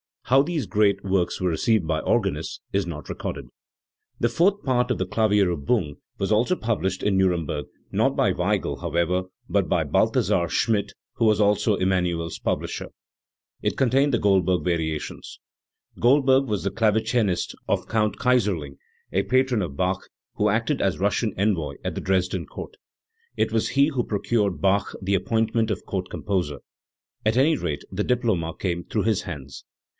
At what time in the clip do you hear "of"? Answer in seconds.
4.89-4.97, 17.67-17.89, 19.61-19.75, 25.69-25.85